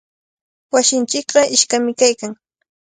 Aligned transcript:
Wasinchikqa 0.73 1.41
iskami 1.55 1.91
kaykan. 1.99 2.31